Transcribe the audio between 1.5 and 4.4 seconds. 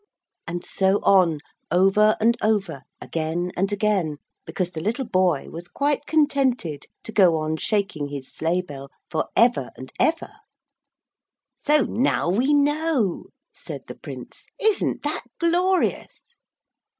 over and over, again and again,